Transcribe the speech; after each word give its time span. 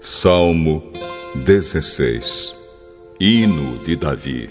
Salmo 0.00 0.82
16 1.44 2.54
Hino 3.18 3.78
de 3.84 3.96
Davi 3.96 4.50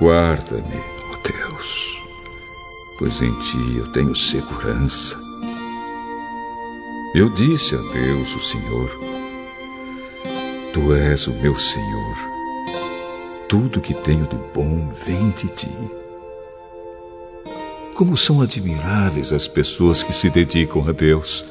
Guarda-me, 0.00 0.80
ó 1.12 1.16
Deus, 1.22 1.98
pois 2.98 3.22
em 3.22 3.32
ti 3.40 3.76
eu 3.78 3.92
tenho 3.92 4.14
segurança. 4.14 5.16
Eu 7.14 7.30
disse 7.30 7.76
a 7.76 7.78
Deus, 7.92 8.34
o 8.34 8.40
Senhor, 8.40 8.90
Tu 10.72 10.94
és 10.94 11.28
o 11.28 11.32
meu 11.34 11.56
Senhor. 11.56 12.16
Tudo 13.48 13.80
que 13.80 13.94
tenho 13.94 14.26
de 14.26 14.36
bom 14.52 14.88
vem 15.06 15.30
de 15.30 15.46
ti. 15.48 16.03
Como 17.94 18.16
são 18.16 18.42
admiráveis 18.42 19.32
as 19.32 19.46
pessoas 19.46 20.02
que 20.02 20.12
se 20.12 20.28
dedicam 20.28 20.88
a 20.88 20.90
Deus. 20.90 21.44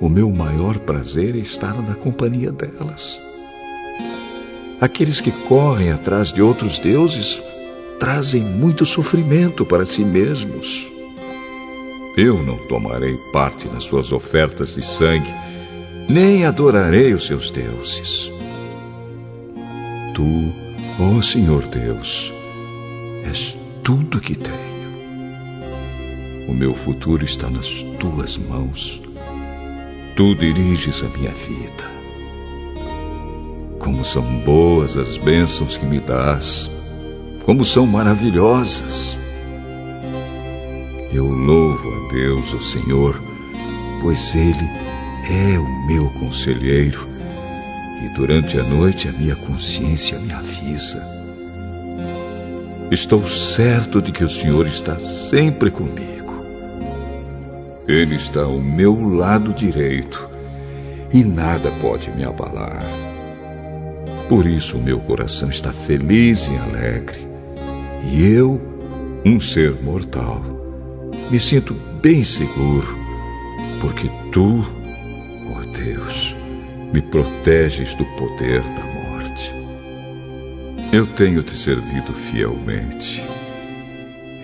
O 0.00 0.08
meu 0.08 0.30
maior 0.30 0.78
prazer 0.78 1.34
é 1.34 1.40
estar 1.40 1.82
na 1.82 1.96
companhia 1.96 2.52
delas. 2.52 3.20
Aqueles 4.80 5.20
que 5.20 5.32
correm 5.32 5.90
atrás 5.90 6.32
de 6.32 6.40
outros 6.40 6.78
deuses 6.78 7.42
trazem 7.98 8.42
muito 8.42 8.86
sofrimento 8.86 9.66
para 9.66 9.84
si 9.84 10.04
mesmos. 10.04 10.86
Eu 12.16 12.40
não 12.42 12.56
tomarei 12.68 13.16
parte 13.32 13.66
nas 13.66 13.82
suas 13.82 14.12
ofertas 14.12 14.72
de 14.72 14.82
sangue, 14.86 15.34
nem 16.08 16.46
adorarei 16.46 17.12
os 17.12 17.26
seus 17.26 17.50
deuses. 17.50 18.30
Tu, 20.14 20.52
ó 21.00 21.20
Senhor 21.20 21.66
Deus, 21.66 22.32
és 23.24 23.56
tudo 23.82 24.20
que 24.20 24.36
tenho. 24.36 24.65
O 26.48 26.54
meu 26.54 26.74
futuro 26.74 27.24
está 27.24 27.50
nas 27.50 27.68
tuas 27.98 28.36
mãos. 28.38 29.00
Tu 30.14 30.34
diriges 30.36 31.02
a 31.02 31.18
minha 31.18 31.32
vida. 31.32 31.90
Como 33.78 34.04
são 34.04 34.22
boas 34.40 34.96
as 34.96 35.18
bênçãos 35.18 35.76
que 35.76 35.84
me 35.84 36.00
dás, 36.00 36.70
como 37.44 37.64
são 37.64 37.86
maravilhosas. 37.86 39.18
Eu 41.12 41.26
louvo 41.26 41.88
a 41.94 42.12
Deus, 42.12 42.52
o 42.52 42.62
Senhor, 42.62 43.20
pois 44.00 44.34
Ele 44.34 44.68
é 45.28 45.58
o 45.58 45.86
meu 45.86 46.08
conselheiro 46.20 47.06
e 48.04 48.08
durante 48.14 48.58
a 48.58 48.62
noite 48.62 49.08
a 49.08 49.12
minha 49.12 49.34
consciência 49.34 50.18
me 50.18 50.32
avisa. 50.32 51.02
Estou 52.90 53.26
certo 53.26 54.00
de 54.00 54.12
que 54.12 54.22
o 54.22 54.28
Senhor 54.28 54.66
está 54.66 54.96
sempre 54.98 55.70
comigo. 55.70 56.15
Ele 57.88 58.16
está 58.16 58.42
ao 58.42 58.60
meu 58.60 59.16
lado 59.16 59.52
direito 59.52 60.28
e 61.12 61.22
nada 61.22 61.70
pode 61.80 62.10
me 62.10 62.24
abalar. 62.24 62.82
Por 64.28 64.44
isso 64.44 64.76
meu 64.76 64.98
coração 64.98 65.50
está 65.50 65.72
feliz 65.72 66.48
e 66.48 66.56
alegre. 66.56 67.28
E 68.02 68.24
eu, 68.24 68.60
um 69.24 69.38
ser 69.38 69.72
mortal, 69.84 70.42
me 71.30 71.38
sinto 71.38 71.74
bem 72.02 72.24
seguro, 72.24 72.98
porque 73.80 74.10
tu, 74.32 74.64
ó 75.48 75.60
oh 75.60 75.78
Deus, 75.78 76.34
me 76.92 77.00
proteges 77.00 77.94
do 77.94 78.04
poder 78.16 78.62
da 78.62 78.82
morte. 78.82 79.54
Eu 80.92 81.06
tenho 81.06 81.40
te 81.42 81.56
servido 81.56 82.12
fielmente, 82.12 83.22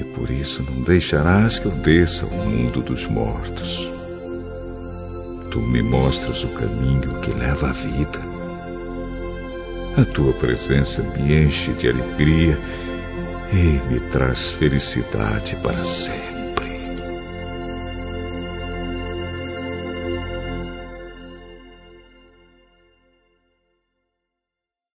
e 0.02 0.04
por 0.04 0.30
isso 0.30 0.64
não 0.64 0.82
deixarás 0.82 1.60
que 1.60 1.66
eu 1.66 1.72
desça 1.72 2.24
ao 2.24 2.30
mundo 2.32 2.82
dos 2.82 3.06
mortos. 3.06 3.88
Tu 5.50 5.60
me 5.60 5.80
mostras 5.80 6.42
o 6.42 6.48
caminho 6.48 7.20
que 7.20 7.30
leva 7.30 7.70
à 7.70 7.72
vida. 7.72 8.18
A 9.96 10.04
tua 10.04 10.32
presença 10.32 11.02
me 11.02 11.44
enche 11.44 11.72
de 11.74 11.88
alegria 11.88 12.58
e 13.52 13.92
me 13.92 14.00
traz 14.10 14.50
felicidade 14.50 15.54
para 15.56 15.84
sempre. 15.84 16.41